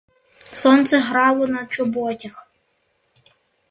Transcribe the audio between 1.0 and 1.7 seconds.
грало на